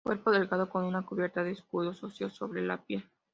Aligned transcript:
Cuerpo 0.03 0.31
delgado 0.31 0.67
con 0.67 0.83
una 0.85 1.05
cubierta 1.05 1.43
de 1.43 1.51
escudos 1.51 2.03
óseos 2.03 2.33
sobre 2.33 2.63
la 2.63 2.83
piel. 2.85 3.07